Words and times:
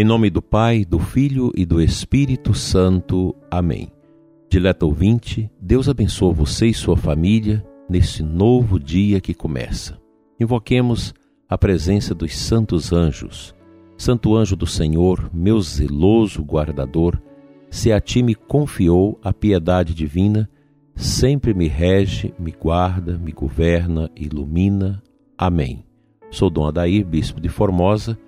Em 0.00 0.04
nome 0.04 0.30
do 0.30 0.40
Pai, 0.40 0.82
do 0.82 0.98
Filho 0.98 1.52
e 1.54 1.66
do 1.66 1.78
Espírito 1.78 2.54
Santo. 2.54 3.36
Amém. 3.50 3.92
Dileto 4.48 4.86
ouvinte, 4.86 5.50
Deus 5.60 5.90
abençoe 5.90 6.32
você 6.32 6.68
e 6.68 6.72
sua 6.72 6.96
família 6.96 7.62
nesse 7.86 8.22
novo 8.22 8.80
dia 8.80 9.20
que 9.20 9.34
começa. 9.34 10.00
Invoquemos 10.40 11.12
a 11.46 11.58
presença 11.58 12.14
dos 12.14 12.34
santos 12.34 12.94
anjos. 12.94 13.54
Santo 13.98 14.34
anjo 14.34 14.56
do 14.56 14.66
Senhor, 14.66 15.28
meu 15.34 15.60
zeloso 15.60 16.42
guardador, 16.42 17.20
se 17.68 17.92
a 17.92 18.00
ti 18.00 18.22
me 18.22 18.34
confiou 18.34 19.20
a 19.22 19.34
piedade 19.34 19.92
divina, 19.92 20.48
sempre 20.96 21.52
me 21.52 21.68
rege, 21.68 22.32
me 22.38 22.52
guarda, 22.52 23.18
me 23.18 23.32
governa, 23.32 24.10
ilumina. 24.16 25.02
Amém. 25.36 25.84
Sou 26.30 26.48
Dom 26.48 26.64
Adair, 26.64 27.04
bispo 27.04 27.38
de 27.38 27.50
Formosa, 27.50 28.18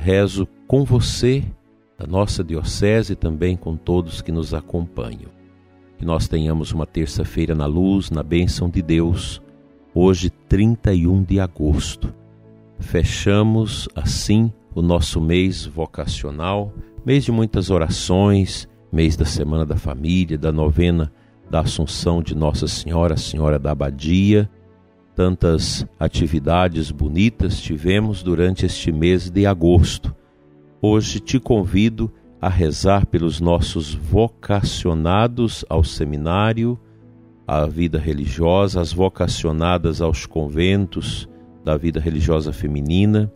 rezo 0.00 0.48
com 0.66 0.82
você, 0.82 1.44
da 1.98 2.06
nossa 2.06 2.42
diocese 2.42 3.12
e 3.12 3.16
também 3.16 3.54
com 3.54 3.76
todos 3.76 4.22
que 4.22 4.32
nos 4.32 4.54
acompanham. 4.54 5.30
Que 5.98 6.04
nós 6.06 6.26
tenhamos 6.26 6.72
uma 6.72 6.86
terça-feira 6.86 7.54
na 7.54 7.66
luz, 7.66 8.10
na 8.10 8.22
bênção 8.22 8.70
de 8.70 8.80
Deus, 8.80 9.42
hoje 9.94 10.30
31 10.30 11.22
de 11.22 11.38
agosto. 11.38 12.14
Fechamos 12.78 13.86
assim 13.94 14.50
o 14.74 14.80
nosso 14.80 15.20
mês 15.20 15.66
vocacional, 15.66 16.72
mês 17.04 17.24
de 17.24 17.30
muitas 17.30 17.68
orações, 17.68 18.66
mês 18.90 19.16
da 19.16 19.26
Semana 19.26 19.66
da 19.66 19.76
Família, 19.76 20.38
da 20.38 20.50
novena 20.50 21.12
da 21.50 21.60
Assunção 21.60 22.22
de 22.22 22.34
Nossa 22.34 22.66
Senhora, 22.66 23.18
Senhora 23.18 23.58
da 23.58 23.72
Abadia. 23.72 24.48
Tantas 25.14 25.86
atividades 25.98 26.90
bonitas 26.90 27.60
tivemos 27.60 28.22
durante 28.22 28.64
este 28.64 28.90
mês 28.92 29.30
de 29.30 29.46
agosto 29.46 30.14
Hoje 30.82 31.20
te 31.20 31.38
convido 31.38 32.10
a 32.40 32.48
rezar 32.48 33.04
pelos 33.04 33.38
nossos 33.38 33.92
vocacionados 33.92 35.62
ao 35.68 35.84
seminário, 35.84 36.80
à 37.46 37.66
vida 37.66 37.98
religiosa, 37.98 38.80
as 38.80 38.90
vocacionadas 38.90 40.00
aos 40.00 40.24
conventos 40.24 41.28
da 41.62 41.76
vida 41.76 42.00
religiosa 42.00 42.50
feminina. 42.50 43.30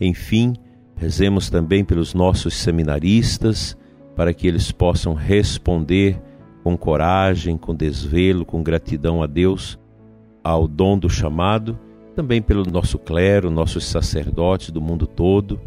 Enfim, 0.00 0.54
rezemos 0.94 1.50
também 1.50 1.84
pelos 1.84 2.14
nossos 2.14 2.54
seminaristas, 2.54 3.76
para 4.14 4.32
que 4.32 4.46
eles 4.46 4.72
possam 4.72 5.12
responder 5.12 6.18
com 6.64 6.78
coragem, 6.78 7.58
com 7.58 7.74
desvelo, 7.74 8.46
com 8.46 8.62
gratidão 8.62 9.22
a 9.22 9.26
Deus, 9.26 9.78
ao 10.46 10.68
dom 10.68 10.98
do 10.98 11.08
chamado, 11.08 11.78
também 12.14 12.40
pelo 12.40 12.64
nosso 12.64 12.98
clero, 12.98 13.50
nossos 13.50 13.84
sacerdotes 13.84 14.70
do 14.70 14.80
mundo 14.80 15.06
todo 15.06 15.60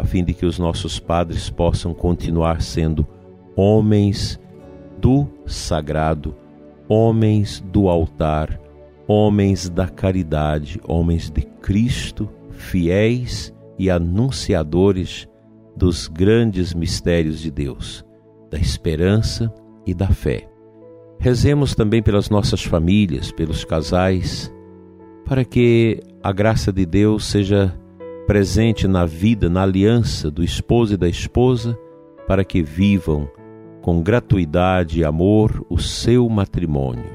a 0.00 0.04
fim 0.04 0.24
de 0.24 0.32
que 0.32 0.46
os 0.46 0.58
nossos 0.58 0.98
padres 0.98 1.50
possam 1.50 1.92
continuar 1.92 2.62
sendo 2.62 3.06
homens 3.54 4.40
do 4.98 5.28
sagrado, 5.44 6.34
homens 6.88 7.62
do 7.70 7.86
altar, 7.86 8.58
homens 9.06 9.68
da 9.68 9.86
caridade, 9.86 10.80
homens 10.88 11.28
de 11.28 11.42
Cristo, 11.42 12.30
fiéis 12.50 13.54
e 13.78 13.90
anunciadores 13.90 15.28
dos 15.76 16.08
grandes 16.08 16.72
mistérios 16.72 17.40
de 17.40 17.50
Deus, 17.50 18.02
da 18.50 18.58
esperança 18.58 19.52
e 19.86 19.92
da 19.92 20.08
fé. 20.08 20.49
Rezemos 21.20 21.74
também 21.74 22.02
pelas 22.02 22.30
nossas 22.30 22.64
famílias, 22.64 23.30
pelos 23.30 23.62
casais, 23.62 24.50
para 25.26 25.44
que 25.44 26.00
a 26.22 26.32
graça 26.32 26.72
de 26.72 26.86
Deus 26.86 27.26
seja 27.26 27.78
presente 28.26 28.88
na 28.88 29.04
vida, 29.04 29.50
na 29.50 29.62
aliança 29.62 30.30
do 30.30 30.42
esposo 30.42 30.94
e 30.94 30.96
da 30.96 31.06
esposa, 31.06 31.78
para 32.26 32.42
que 32.42 32.62
vivam 32.62 33.28
com 33.82 34.02
gratuidade 34.02 35.00
e 35.00 35.04
amor 35.04 35.62
o 35.68 35.78
seu 35.78 36.26
matrimônio, 36.26 37.10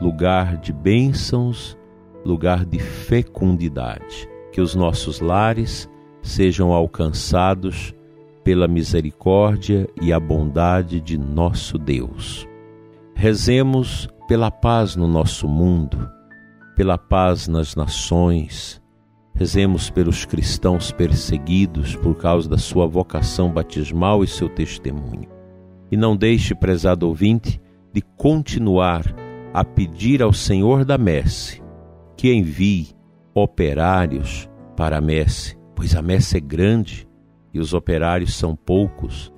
lugar 0.00 0.56
de 0.56 0.72
bênçãos, 0.72 1.76
lugar 2.24 2.64
de 2.64 2.78
fecundidade. 2.78 4.26
Que 4.50 4.62
os 4.62 4.74
nossos 4.74 5.20
lares 5.20 5.86
sejam 6.22 6.72
alcançados 6.72 7.94
pela 8.42 8.66
misericórdia 8.66 9.86
e 10.00 10.10
a 10.10 10.18
bondade 10.18 11.02
de 11.02 11.18
nosso 11.18 11.76
Deus. 11.76 12.48
Rezemos 13.16 14.08
pela 14.28 14.50
paz 14.50 14.94
no 14.94 15.08
nosso 15.08 15.48
mundo, 15.48 16.08
pela 16.76 16.96
paz 16.96 17.48
nas 17.48 17.74
nações, 17.74 18.80
Rezemos 19.36 19.90
pelos 19.90 20.24
cristãos 20.24 20.90
perseguidos 20.90 21.94
por 21.94 22.14
causa 22.14 22.48
da 22.48 22.56
sua 22.56 22.86
vocação 22.86 23.52
batismal 23.52 24.24
e 24.24 24.26
seu 24.26 24.48
testemunho. 24.48 25.28
E 25.90 25.96
não 25.96 26.16
deixe, 26.16 26.54
prezado 26.54 27.06
ouvinte, 27.06 27.60
de 27.92 28.00
continuar 28.16 29.04
a 29.52 29.62
pedir 29.62 30.22
ao 30.22 30.32
Senhor 30.32 30.86
da 30.86 30.96
messe 30.96 31.62
que 32.16 32.32
envie 32.32 32.96
operários 33.34 34.48
para 34.74 34.96
a 34.96 35.02
messe, 35.02 35.54
pois 35.74 35.94
a 35.94 36.00
messe 36.00 36.38
é 36.38 36.40
grande 36.40 37.06
e 37.52 37.60
os 37.60 37.74
operários 37.74 38.34
são 38.34 38.56
poucos. 38.56 39.30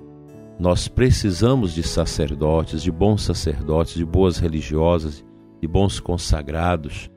Nós 0.59 0.89
precisamos 0.89 1.73
de 1.73 1.81
sacerdotes, 1.81 2.83
de 2.83 2.91
bons 2.91 3.21
sacerdotes, 3.23 3.93
de 3.93 4.03
boas 4.03 4.39
religiosas, 4.39 5.25
de 5.61 5.67
bons 5.67 6.01
consagrados 6.01 7.09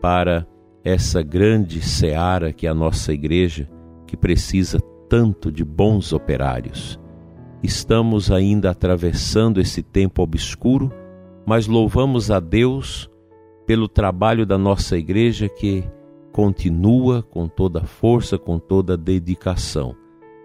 para 0.00 0.46
essa 0.82 1.20
grande 1.22 1.82
seara 1.82 2.50
que 2.50 2.66
é 2.66 2.70
a 2.70 2.74
nossa 2.74 3.12
igreja, 3.12 3.68
que 4.06 4.16
precisa 4.16 4.80
tanto 5.06 5.52
de 5.52 5.64
bons 5.64 6.14
operários. 6.14 6.98
Estamos 7.62 8.30
ainda 8.30 8.70
atravessando 8.70 9.60
esse 9.60 9.82
tempo 9.82 10.22
obscuro, 10.22 10.90
mas 11.44 11.66
louvamos 11.66 12.30
a 12.30 12.40
Deus 12.40 13.10
pelo 13.66 13.86
trabalho 13.86 14.46
da 14.46 14.56
nossa 14.56 14.96
igreja 14.96 15.46
que 15.46 15.84
continua 16.32 17.22
com 17.22 17.48
toda 17.48 17.84
força, 17.84 18.38
com 18.38 18.58
toda 18.58 18.96
dedicação. 18.96 19.94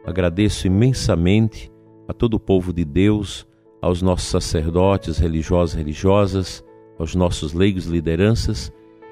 Agradeço 0.06 0.68
imensamente 0.68 1.72
a 2.14 2.16
todo 2.16 2.36
o 2.36 2.40
povo 2.40 2.72
de 2.72 2.86
Deus, 2.86 3.46
aos 3.82 4.02
nossos 4.02 4.30
sacerdotes, 4.30 5.18
religiosos, 5.18 5.76
religiosas, 5.76 6.64
aos 7.00 7.16
nossos 7.16 7.54
leigos, 7.54 7.86
lideranças 7.86 8.72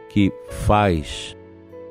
que 0.09 0.31
faz 0.49 1.35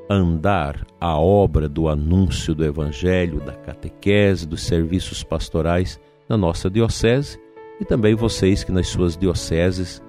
andar 0.09 0.87
a 0.99 1.17
obra 1.17 1.67
do 1.67 1.89
anúncio 1.89 2.55
do 2.55 2.63
Evangelho, 2.63 3.39
da 3.41 3.53
catequese, 3.53 4.47
dos 4.47 4.63
serviços 4.63 5.23
pastorais 5.23 5.99
na 6.29 6.37
nossa 6.37 6.69
diocese 6.69 7.37
e 7.79 7.85
também 7.85 8.15
vocês 8.15 8.63
que 8.63 8.71
nas 8.71 8.87
suas 8.87 9.17
dioceses 9.17 10.01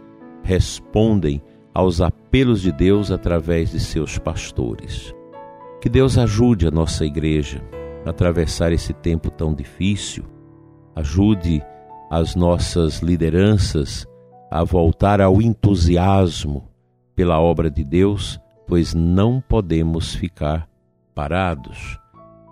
respondem 0.42 1.42
aos 1.74 2.00
apelos 2.00 2.60
de 2.62 2.70
Deus 2.70 3.10
através 3.10 3.72
de 3.72 3.80
seus 3.80 4.18
pastores. 4.18 5.12
Que 5.80 5.88
Deus 5.88 6.16
ajude 6.16 6.68
a 6.68 6.70
nossa 6.70 7.04
igreja 7.04 7.62
a 8.04 8.10
atravessar 8.10 8.72
esse 8.72 8.92
tempo 8.92 9.30
tão 9.30 9.52
difícil, 9.52 10.24
ajude 10.94 11.62
as 12.10 12.34
nossas 12.34 12.98
lideranças 13.00 14.06
a 14.50 14.62
voltar 14.64 15.20
ao 15.20 15.40
entusiasmo 15.40 16.68
pela 17.14 17.40
obra 17.40 17.70
de 17.70 17.82
Deus, 17.82 18.38
pois 18.66 18.94
não 18.94 19.40
podemos 19.40 20.14
ficar 20.14 20.68
parados. 21.14 21.98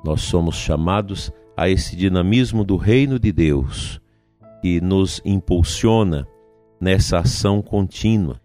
Nós 0.05 0.23
somos 0.23 0.57
chamados 0.57 1.31
a 1.57 1.69
esse 1.69 1.95
dinamismo 1.95 2.65
do 2.65 2.77
reino 2.77 3.19
de 3.19 3.31
Deus 3.31 4.01
que 4.63 4.81
nos 4.81 5.21
impulsiona 5.25 6.27
nessa 6.81 7.19
ação 7.19 7.61
contínua. 7.61 8.41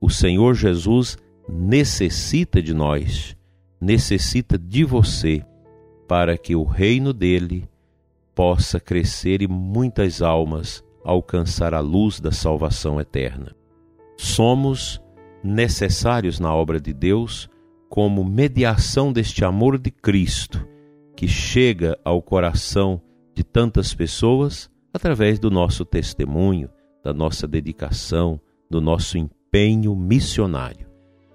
O 0.00 0.08
Senhor 0.08 0.54
Jesus 0.54 1.18
necessita 1.48 2.62
de 2.62 2.72
nós, 2.72 3.36
necessita 3.80 4.58
de 4.58 4.84
você, 4.84 5.44
para 6.08 6.38
que 6.38 6.56
o 6.56 6.64
reino 6.64 7.12
dele 7.12 7.68
possa 8.36 8.78
crescer 8.78 9.40
e 9.40 9.48
muitas 9.48 10.20
almas 10.20 10.84
alcançar 11.02 11.72
a 11.72 11.80
luz 11.80 12.20
da 12.20 12.30
salvação 12.30 13.00
eterna. 13.00 13.56
Somos 14.18 15.00
necessários 15.42 16.38
na 16.38 16.54
obra 16.54 16.78
de 16.78 16.92
Deus 16.92 17.48
como 17.88 18.22
mediação 18.22 19.10
deste 19.10 19.42
amor 19.42 19.78
de 19.78 19.90
Cristo 19.90 20.68
que 21.16 21.26
chega 21.26 21.98
ao 22.04 22.20
coração 22.20 23.00
de 23.34 23.42
tantas 23.42 23.94
pessoas 23.94 24.70
através 24.92 25.38
do 25.38 25.50
nosso 25.50 25.84
testemunho, 25.84 26.68
da 27.02 27.14
nossa 27.14 27.48
dedicação, 27.48 28.38
do 28.70 28.82
nosso 28.82 29.16
empenho 29.16 29.96
missionário. 29.96 30.86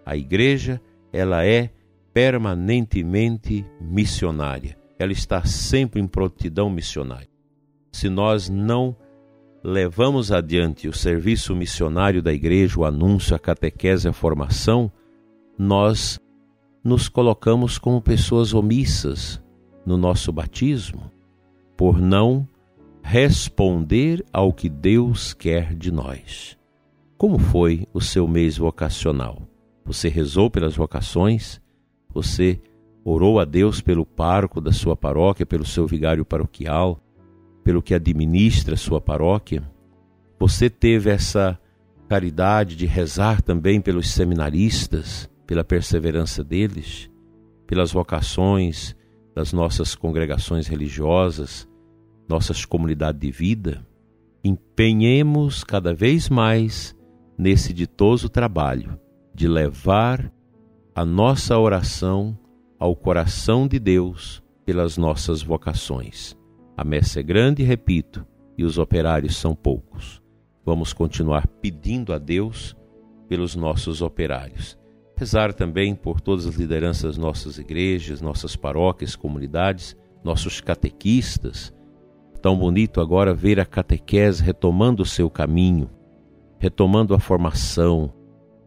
A 0.06 0.16
igreja, 0.16 0.80
ela 1.12 1.44
é 1.44 1.72
permanentemente 2.14 3.66
missionária. 3.80 4.81
Ela 5.02 5.12
está 5.12 5.44
sempre 5.44 6.00
em 6.00 6.06
prontidão 6.06 6.70
missionária. 6.70 7.28
Se 7.92 8.08
nós 8.08 8.50
não 8.50 8.96
levamos 9.64 10.32
adiante 10.32 10.88
o 10.88 10.94
serviço 10.94 11.56
missionário 11.56 12.22
da 12.22 12.32
igreja, 12.32 12.80
o 12.80 12.86
anúncio, 12.86 13.36
a 13.36 13.40
catequese, 13.40 14.08
a 14.08 14.14
formação, 14.14 14.92
nós 15.58 16.20
nos 16.84 17.10
colocamos 17.10 17.80
como 17.80 18.00
pessoas 18.00 18.54
omissas 18.54 19.42
no 19.84 19.98
nosso 19.98 20.32
batismo, 20.32 21.12
por 21.76 22.00
não 22.00 22.48
responder 23.02 24.24
ao 24.32 24.54
que 24.54 24.70
Deus 24.70 25.34
quer 25.34 25.74
de 25.74 25.92
nós. 25.92 26.56
Como 27.18 27.40
foi 27.40 27.88
o 27.92 28.00
seu 28.00 28.28
mês 28.28 28.56
vocacional? 28.56 29.48
Você 29.84 30.10
rezou 30.10 30.50
pelas 30.50 30.76
vocações? 30.76 31.60
Você 32.14 32.62
orou 33.04 33.40
a 33.40 33.46
Deus 33.46 33.82
pelo 33.82 34.06
pároco 34.06 34.62
da 34.62 34.72
sua 34.72 34.96
paróquia, 34.96 35.46
pelo 35.46 35.66
seu 35.66 35.88
vigário 35.88 36.24
paroquial, 36.24 37.02
pelo 37.64 37.82
que 37.82 37.94
administra 37.94 38.76
sua 38.76 39.02
paróquia? 39.02 39.64
Você 40.40 40.70
teve 40.70 41.10
essa 41.10 41.60
caridade 42.08 42.76
de 42.76 42.86
rezar 42.86 43.42
também 43.42 43.80
pelos 43.80 44.10
seminaristas, 44.10 45.30
pela 45.46 45.64
perseverança 45.64 46.44
deles, 46.44 47.10
pelas 47.68 47.92
vocações 47.92 48.96
das 49.36 49.54
nossas 49.54 49.96
congregações 49.96 50.68
religiosas, 50.68 51.68
nossas 52.28 52.66
comunidades 52.66 53.22
de 53.22 53.32
vida? 53.32 53.86
Empenhemos 54.44 55.64
cada 55.64 55.94
vez 55.94 56.28
mais 56.28 56.96
nesse 57.38 57.74
ditoso 57.74 58.28
trabalho 58.28 59.00
de 59.34 59.48
levar 59.48 60.32
a 60.94 61.06
nossa 61.06 61.58
oração 61.58 62.38
ao 62.82 62.96
coração 62.96 63.68
de 63.68 63.78
Deus 63.78 64.42
pelas 64.66 64.98
nossas 64.98 65.44
vocações. 65.44 66.36
A 66.76 66.84
messe 66.84 67.20
é 67.20 67.22
grande, 67.22 67.62
repito, 67.62 68.26
e 68.58 68.64
os 68.64 68.80
operários 68.80 69.38
são 69.38 69.54
poucos. 69.54 70.20
Vamos 70.66 70.92
continuar 70.92 71.46
pedindo 71.46 72.12
a 72.12 72.18
Deus 72.18 72.76
pelos 73.30 73.56
nossos 73.56 74.02
operários. 74.02 74.80
Rezar 75.16 75.54
também 75.54 75.94
por 75.94 76.20
todas 76.20 76.48
as 76.48 76.56
lideranças 76.56 77.04
das 77.04 77.18
nossas 77.20 77.60
igrejas, 77.60 78.20
nossas 78.20 78.56
paróquias, 78.56 79.16
comunidades, 79.16 79.96
nossos 80.24 80.60
catequistas. 80.60 81.72
Tão 82.42 82.58
bonito 82.58 83.00
agora 83.00 83.32
ver 83.32 83.60
a 83.60 83.66
catequese 83.66 84.42
retomando 84.42 85.04
o 85.04 85.06
seu 85.06 85.30
caminho, 85.30 85.88
retomando 86.58 87.14
a 87.14 87.20
formação, 87.20 88.12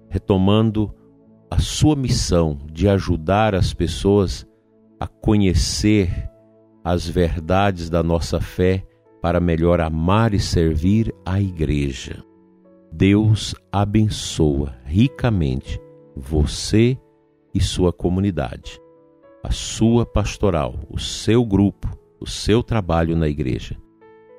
retomando 0.08 0.94
a 1.50 1.58
sua 1.58 1.94
missão 1.94 2.58
de 2.72 2.88
ajudar 2.88 3.54
as 3.54 3.72
pessoas 3.72 4.46
a 4.98 5.06
conhecer 5.06 6.30
as 6.82 7.08
verdades 7.08 7.88
da 7.88 8.02
nossa 8.02 8.40
fé 8.40 8.84
para 9.20 9.40
melhor 9.40 9.80
amar 9.80 10.34
e 10.34 10.40
servir 10.40 11.14
a 11.24 11.40
Igreja. 11.40 12.22
Deus 12.92 13.54
abençoa 13.72 14.76
ricamente 14.84 15.80
você 16.16 16.96
e 17.52 17.60
sua 17.60 17.92
comunidade, 17.92 18.80
a 19.42 19.50
sua 19.50 20.06
pastoral, 20.06 20.74
o 20.88 20.98
seu 20.98 21.44
grupo, 21.44 21.88
o 22.20 22.26
seu 22.26 22.62
trabalho 22.62 23.16
na 23.16 23.28
igreja. 23.28 23.76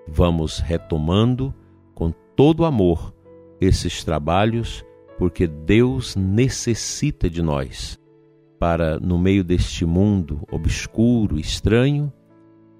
Vamos 0.07 0.59
retomando 0.59 1.53
com 1.93 2.11
todo 2.35 2.65
amor 2.65 3.13
esses 3.59 4.03
trabalhos 4.03 4.85
porque 5.17 5.47
Deus 5.47 6.15
necessita 6.15 7.29
de 7.29 7.41
nós 7.41 7.99
para, 8.59 8.99
no 8.99 9.17
meio 9.17 9.43
deste 9.43 9.85
mundo 9.85 10.41
obscuro, 10.51 11.39
estranho, 11.39 12.11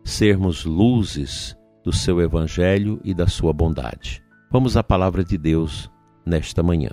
sermos 0.04 0.66
luzes 0.66 1.56
do 1.84 1.94
seu 1.94 2.22
Evangelho 2.22 3.00
e 3.04 3.14
da 3.14 3.28
sua 3.28 3.54
bondade. 3.54 4.24
Vamos 4.52 4.76
à 4.78 4.84
palavra 4.84 5.24
de 5.24 5.38
Deus 5.38 5.92
nesta 6.26 6.64
manhã. 6.64 6.92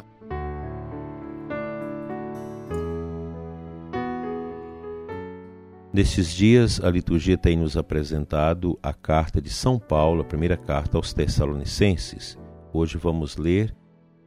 Nesses 5.92 6.32
dias, 6.32 6.82
a 6.82 6.90
liturgia 6.90 7.36
tem 7.36 7.56
nos 7.56 7.76
apresentado 7.76 8.78
a 8.82 8.94
carta 8.94 9.42
de 9.42 9.50
São 9.50 9.78
Paulo, 9.78 10.22
a 10.22 10.24
primeira 10.24 10.56
carta 10.56 10.96
aos 10.96 11.12
Tessalonicenses. 11.12 12.38
Hoje 12.72 12.96
vamos 12.96 13.36
ler 13.36 13.76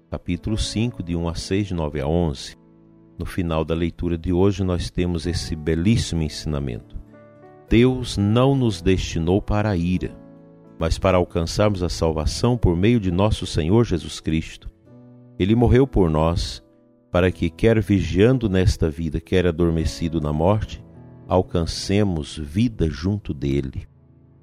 capítulo 0.09 0.57
5, 0.57 1.01
de 1.01 1.15
1 1.15 1.27
a 1.27 1.35
6, 1.35 1.67
de 1.67 1.73
9 1.73 2.01
a 2.01 2.07
11. 2.07 2.57
No 3.17 3.25
final 3.25 3.65
da 3.65 3.73
leitura 3.73 4.17
de 4.17 4.31
hoje, 4.31 4.63
nós 4.63 4.89
temos 4.89 5.25
esse 5.25 5.55
belíssimo 5.55 6.21
ensinamento. 6.21 6.95
Deus 7.69 8.17
não 8.17 8.55
nos 8.55 8.81
destinou 8.81 9.41
para 9.41 9.69
a 9.69 9.75
ira, 9.77 10.15
mas 10.77 10.99
para 10.99 11.17
alcançarmos 11.17 11.81
a 11.81 11.89
salvação 11.89 12.57
por 12.57 12.75
meio 12.75 12.99
de 12.99 13.11
nosso 13.11 13.45
Senhor 13.45 13.83
Jesus 13.85 14.19
Cristo. 14.19 14.69
Ele 15.39 15.55
morreu 15.55 15.87
por 15.87 16.09
nós, 16.09 16.63
para 17.11 17.31
que, 17.31 17.49
quer 17.49 17.81
vigiando 17.81 18.47
nesta 18.47 18.89
vida, 18.89 19.19
quer 19.19 19.47
adormecido 19.47 20.21
na 20.21 20.31
morte, 20.31 20.83
alcancemos 21.27 22.37
vida 22.37 22.87
junto 22.89 23.33
dele. 23.33 23.87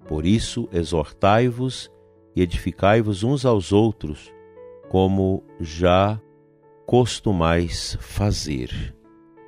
Por 0.08 0.26
isso, 0.26 0.68
exortai-vos 0.72 1.90
e 2.34 2.42
edificai-vos 2.42 3.22
uns 3.22 3.46
aos 3.46 3.72
outros, 3.72 4.32
como 4.92 5.42
já 5.58 6.20
costumais 6.84 7.96
fazer. 7.98 8.94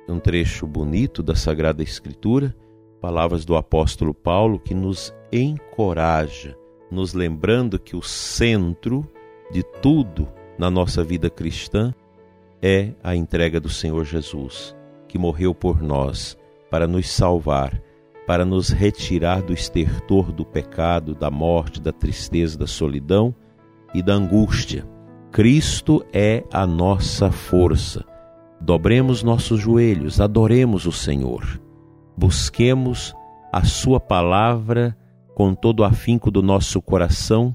Um 0.09 0.17
trecho 0.17 0.65
bonito 0.65 1.21
da 1.21 1.35
Sagrada 1.35 1.83
Escritura, 1.83 2.55
palavras 2.99 3.45
do 3.45 3.55
apóstolo 3.55 4.11
Paulo 4.11 4.57
que 4.57 4.73
nos 4.73 5.13
encoraja, 5.31 6.57
nos 6.89 7.13
lembrando 7.13 7.77
que 7.77 7.95
o 7.95 8.01
centro 8.01 9.07
de 9.51 9.61
tudo 9.83 10.27
na 10.57 10.71
nossa 10.71 11.03
vida 11.03 11.29
cristã 11.29 11.93
é 12.59 12.93
a 13.03 13.15
entrega 13.15 13.59
do 13.59 13.69
Senhor 13.69 14.03
Jesus, 14.03 14.75
que 15.07 15.19
morreu 15.19 15.53
por 15.53 15.79
nós 15.79 16.35
para 16.71 16.87
nos 16.87 17.07
salvar, 17.07 17.79
para 18.25 18.45
nos 18.45 18.69
retirar 18.69 19.43
do 19.43 19.53
estertor 19.53 20.31
do 20.31 20.43
pecado, 20.43 21.13
da 21.13 21.29
morte, 21.29 21.79
da 21.79 21.91
tristeza, 21.91 22.57
da 22.57 22.65
solidão 22.65 23.35
e 23.93 24.01
da 24.01 24.15
angústia 24.15 24.94
Cristo 25.35 26.01
é 26.13 26.45
a 26.49 26.65
nossa 26.65 27.29
força. 27.29 28.05
Dobremos 28.61 29.21
nossos 29.21 29.59
joelhos, 29.59 30.21
adoremos 30.21 30.85
o 30.85 30.93
Senhor. 30.93 31.61
Busquemos 32.15 33.13
a 33.51 33.65
Sua 33.65 33.99
palavra 33.99 34.97
com 35.35 35.53
todo 35.53 35.81
o 35.81 35.83
afinco 35.83 36.31
do 36.31 36.41
nosso 36.41 36.81
coração 36.81 37.53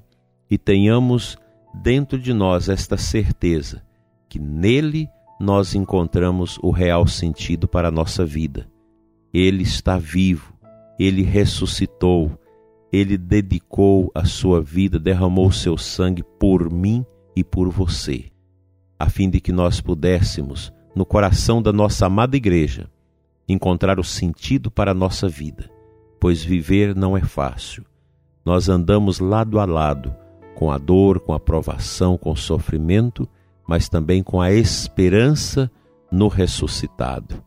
e 0.51 0.59
tenhamos 0.59 1.39
dentro 1.73 2.19
de 2.19 2.35
nós 2.35 2.69
esta 2.69 2.99
certeza 2.99 3.83
que 4.29 4.39
nele 4.39 5.09
nós 5.41 5.75
encontramos 5.75 6.59
o 6.63 6.71
real 6.71 7.07
sentido 7.07 7.67
para 7.67 7.89
a 7.89 7.91
nossa 7.91 8.27
vida. 8.27 8.69
Ele 9.33 9.63
está 9.63 9.97
vivo, 9.97 10.53
ele 10.99 11.23
ressuscitou, 11.23 12.31
ele 12.93 13.17
dedicou 13.17 14.13
a 14.15 14.27
sua 14.27 14.61
vida, 14.61 14.99
derramou 14.99 15.51
seu 15.51 15.79
sangue 15.79 16.23
por 16.39 16.71
mim 16.71 17.07
e 17.35 17.45
por 17.45 17.71
você, 17.71 18.27
a 18.99 19.09
fim 19.09 19.31
de 19.31 19.41
que 19.41 19.53
nós 19.53 19.81
pudéssemos, 19.81 20.73
no 20.95 21.05
coração 21.05 21.63
da 21.63 21.73
nossa 21.73 22.07
amada 22.07 22.37
Igreja, 22.37 22.91
encontrar 23.49 23.99
o 23.99 24.05
sentido 24.05 24.71
para 24.71 24.91
a 24.91 24.95
nossa 24.95 25.29
vida, 25.29 25.71
pois 26.21 26.43
viver 26.43 26.95
não 26.95 27.17
é 27.17 27.23
fácil. 27.23 27.85
Nós 28.45 28.69
andamos 28.69 29.21
lado 29.21 29.59
a 29.59 29.65
lado, 29.65 30.15
com 30.55 30.71
a 30.71 30.79
dor, 30.79 31.21
com 31.21 31.33
a 31.33 31.41
provação, 31.41 32.19
com 32.19 32.33
o 32.33 32.37
sofrimento, 32.37 33.29
mas 33.67 33.89
também 33.89 34.23
com 34.23 34.41
a 34.41 34.53
esperança 34.53 35.71
no 36.11 36.29
ressuscitado. 36.29 37.43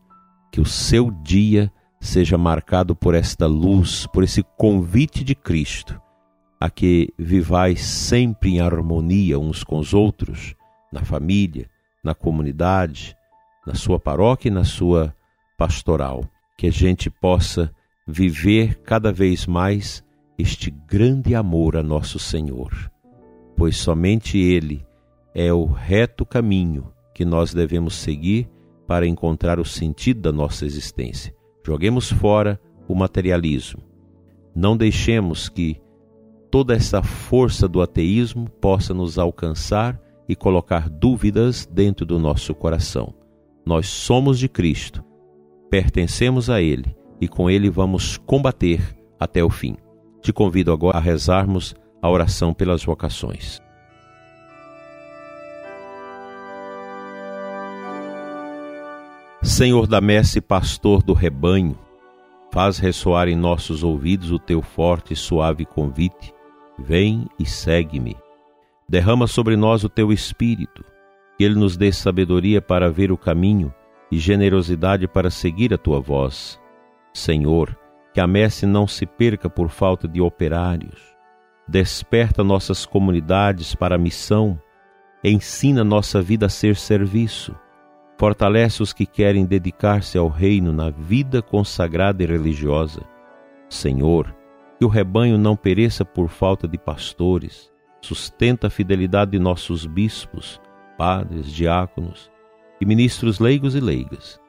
Que 0.51 0.61
o 0.61 0.65
seu 0.65 1.11
dia 1.11 1.71
seja 1.99 2.37
marcado 2.37 2.95
por 2.95 3.15
esta 3.15 3.45
luz, 3.45 4.07
por 4.07 4.23
esse 4.23 4.43
convite 4.57 5.23
de 5.23 5.35
Cristo 5.35 6.02
a 6.63 6.69
que 6.69 7.13
vivais 7.19 7.81
sempre 7.81 8.51
em 8.51 8.61
harmonia 8.61 9.37
uns 9.37 9.65
com 9.65 9.79
os 9.79 9.93
outros, 9.93 10.55
na 10.93 11.03
família, 11.03 11.69
na 12.01 12.15
comunidade, 12.15 13.17
na 13.67 13.75
sua 13.75 13.99
paróquia 13.99 14.47
e 14.47 14.53
na 14.53 14.63
sua 14.63 15.13
pastoral. 15.57 16.23
Que 16.57 16.67
a 16.67 16.71
gente 16.71 17.09
possa 17.09 17.69
viver 18.07 18.75
cada 18.75 19.11
vez 19.11 19.45
mais 19.45 20.05
este 20.37 20.71
grande 20.71 21.35
amor 21.35 21.75
a 21.75 21.83
nosso 21.83 22.17
Senhor, 22.17 22.71
pois 23.57 23.75
somente 23.75 24.37
Ele 24.37 24.87
é 25.35 25.51
o 25.51 25.65
reto 25.65 26.25
caminho 26.25 26.93
que 27.13 27.25
nós 27.25 27.53
devemos 27.53 27.93
seguir 27.93 28.49
para 28.87 29.05
encontrar 29.05 29.59
o 29.59 29.65
sentido 29.65 30.21
da 30.21 30.31
nossa 30.31 30.65
existência. 30.65 31.35
Joguemos 31.67 32.09
fora 32.09 32.57
o 32.87 32.95
materialismo. 32.95 33.83
Não 34.55 34.77
deixemos 34.77 35.49
que 35.49 35.82
toda 36.53 36.75
essa 36.75 37.01
força 37.01 37.67
do 37.67 37.81
ateísmo 37.81 38.47
possa 38.47 38.93
nos 38.93 39.17
alcançar 39.17 39.99
e 40.29 40.35
colocar 40.35 40.87
dúvidas 40.87 41.65
dentro 41.65 42.05
do 42.05 42.19
nosso 42.19 42.53
coração. 42.53 43.11
Nós 43.65 43.87
somos 43.87 44.37
de 44.37 44.47
Cristo, 44.47 45.03
pertencemos 45.67 46.51
a 46.51 46.61
Ele 46.61 46.95
e 47.19 47.27
com 47.27 47.49
Ele 47.49 47.71
vamos 47.71 48.17
combater 48.17 48.95
até 49.19 49.43
o 49.43 49.49
fim. 49.49 49.75
Te 50.21 50.31
convido 50.31 50.71
agora 50.71 50.99
a 50.99 51.01
rezarmos 51.01 51.73
a 51.99 52.07
oração 52.07 52.53
pelas 52.53 52.83
vocações. 52.83 53.59
Senhor 59.41 59.87
da 59.87 59.99
messe, 59.99 60.39
pastor 60.39 61.01
do 61.01 61.13
rebanho, 61.13 61.75
Faz 62.53 62.77
ressoar 62.77 63.27
em 63.27 63.35
nossos 63.35 63.83
ouvidos 63.83 64.31
o 64.31 64.37
teu 64.37 64.61
forte 64.61 65.13
e 65.13 65.15
suave 65.15 65.65
convite: 65.65 66.31
Vem 66.85 67.27
e 67.39 67.45
segue-me. 67.45 68.17
Derrama 68.89 69.25
sobre 69.25 69.55
nós 69.55 69.85
o 69.85 69.89
teu 69.89 70.11
espírito, 70.11 70.83
que 71.37 71.43
ele 71.45 71.55
nos 71.55 71.77
dê 71.77 71.93
sabedoria 71.93 72.61
para 72.61 72.91
ver 72.91 73.09
o 73.09 73.17
caminho 73.17 73.73
e 74.11 74.19
generosidade 74.19 75.07
para 75.07 75.29
seguir 75.29 75.73
a 75.73 75.77
tua 75.77 76.01
voz. 76.01 76.59
Senhor, 77.13 77.77
que 78.13 78.19
a 78.19 78.27
messe 78.27 78.65
não 78.65 78.85
se 78.85 79.05
perca 79.05 79.49
por 79.49 79.69
falta 79.69 80.09
de 80.09 80.19
operários. 80.19 81.01
Desperta 81.65 82.43
nossas 82.43 82.85
comunidades 82.85 83.73
para 83.73 83.95
a 83.95 83.97
missão, 83.97 84.59
ensina 85.23 85.85
nossa 85.85 86.21
vida 86.21 86.47
a 86.47 86.49
ser 86.49 86.75
serviço. 86.75 87.55
Fortalece 88.17 88.83
os 88.83 88.91
que 88.91 89.05
querem 89.05 89.45
dedicar-se 89.45 90.17
ao 90.17 90.27
reino 90.27 90.73
na 90.73 90.89
vida 90.89 91.41
consagrada 91.41 92.21
e 92.23 92.25
religiosa. 92.25 93.01
Senhor, 93.69 94.35
que 94.83 94.85
o 94.85 94.89
rebanho 94.89 95.37
não 95.37 95.55
pereça 95.55 96.03
por 96.03 96.27
falta 96.27 96.67
de 96.67 96.77
pastores. 96.77 97.71
Sustenta 98.01 98.67
a 98.67 98.69
fidelidade 98.69 99.31
de 99.31 99.39
nossos 99.39 99.85
bispos, 99.85 100.59
padres, 100.97 101.49
diáconos 101.49 102.29
e 102.81 102.85
ministros 102.85 103.39
leigos 103.39 103.75
e 103.75 103.79
leigas. 103.79 104.41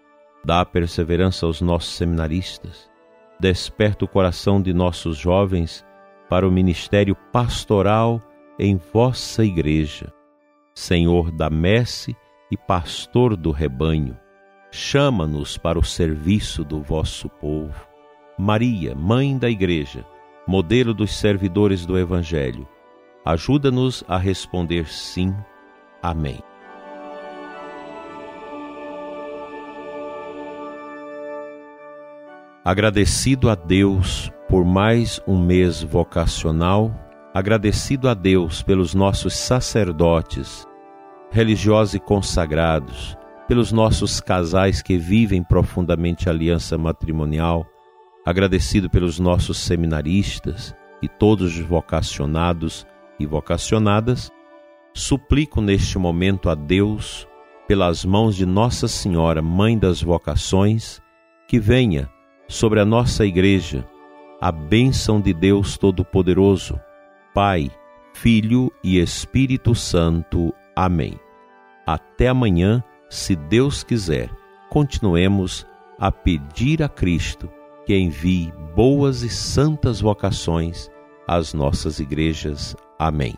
Dá 0.45 0.65
perseverança 0.65 1.47
aos 1.47 1.61
nossos 1.61 1.95
seminaristas. 1.95 2.91
Desperta 3.39 4.05
o 4.05 4.09
coração 4.09 4.61
de 4.61 4.75
nossos 4.75 5.17
jovens 5.17 5.87
para 6.29 6.49
o 6.49 6.51
ministério 6.51 7.15
pastoral 7.33 8.21
em 8.59 8.77
vossa 8.93 9.45
igreja. 9.45 10.13
Senhor 10.75 11.31
da 11.31 11.49
messe 11.49 12.17
e 12.51 12.57
pastor 12.57 13.37
do 13.37 13.53
rebanho, 13.53 14.19
chama-nos 14.73 15.57
para 15.57 15.79
o 15.79 15.85
serviço 15.85 16.65
do 16.65 16.83
vosso 16.83 17.29
povo. 17.29 17.87
Maria, 18.37 18.97
mãe 18.97 19.39
da 19.39 19.49
igreja, 19.49 20.05
modelo 20.47 20.93
dos 20.93 21.17
servidores 21.17 21.87
do 21.87 21.99
evangelho, 21.99 22.69
ajuda-nos 23.25 24.05
a 24.07 24.19
responder 24.19 24.87
sim. 24.87 25.35
Amém. 26.03 26.41
Agradecido 32.65 33.51
a 33.51 33.55
Deus 33.55 34.33
por 34.49 34.65
mais 34.65 35.21
um 35.27 35.39
mês 35.39 35.83
vocacional, 35.83 36.95
agradecido 37.35 38.09
a 38.09 38.15
Deus 38.15 38.63
pelos 38.63 38.95
nossos 38.95 39.35
sacerdotes, 39.35 40.67
religiosos 41.31 41.95
e 41.95 42.01
consagrados, 42.01 43.19
pelos 43.47 43.73
nossos 43.73 44.21
casais 44.21 44.81
que 44.81 44.97
vivem 44.97 45.43
profundamente 45.43 46.29
a 46.29 46.33
aliança 46.33 46.79
matrimonial, 46.79 47.67
agradecido 48.25 48.89
pelos 48.89 49.19
nossos 49.19 49.59
seminaristas 49.59 50.75
e 51.03 51.09
todos 51.09 51.59
os 51.59 51.61
vocacionados 51.61 52.87
e 53.19 53.27
vocacionadas, 53.27 54.33
suplico 54.95 55.61
neste 55.61 55.99
momento 55.99 56.49
a 56.49 56.55
Deus, 56.55 57.29
pelas 57.69 58.05
mãos 58.05 58.35
de 58.35 58.47
Nossa 58.47 58.89
Senhora, 58.89 59.43
Mãe 59.43 59.79
das 59.79 60.01
Vocações, 60.03 61.03
que 61.47 61.59
venha 61.59 62.09
sobre 62.49 62.81
a 62.81 62.85
nossa 62.85 63.27
igreja 63.27 63.87
a 64.41 64.53
bênção 64.53 65.21
de 65.21 65.33
Deus 65.33 65.79
Todo-Poderoso, 65.79 66.79
Pai, 67.33 67.71
Filho 68.13 68.71
e 68.83 68.99
Espírito 68.99 69.75
Santo. 69.75 70.53
Amém. 70.77 71.19
Até 71.87 72.29
amanhã, 72.29 72.83
se 73.09 73.35
Deus 73.35 73.83
quiser, 73.83 74.31
continuemos 74.69 75.67
a 75.99 76.13
pedir 76.13 76.83
a 76.83 76.89
Cristo 76.89 77.51
que 77.87 77.97
envie 77.97 78.53
boas 78.75 79.23
e 79.23 79.29
santas 79.29 80.01
vocações 80.01 80.91
às 81.27 81.55
nossas 81.55 82.01
igrejas. 82.01 82.77
Amém. 82.99 83.35